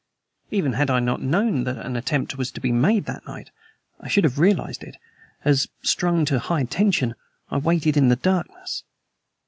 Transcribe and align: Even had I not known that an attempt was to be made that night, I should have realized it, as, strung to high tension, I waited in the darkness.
Even 0.49 0.73
had 0.73 0.89
I 0.89 0.99
not 0.99 1.21
known 1.21 1.63
that 1.65 1.77
an 1.85 1.95
attempt 1.95 2.35
was 2.35 2.49
to 2.53 2.59
be 2.59 2.71
made 2.71 3.05
that 3.05 3.23
night, 3.27 3.51
I 3.99 4.07
should 4.07 4.23
have 4.23 4.39
realized 4.39 4.81
it, 4.81 4.97
as, 5.45 5.67
strung 5.83 6.25
to 6.25 6.39
high 6.39 6.63
tension, 6.63 7.13
I 7.51 7.59
waited 7.59 7.95
in 7.95 8.09
the 8.09 8.15
darkness. 8.15 8.83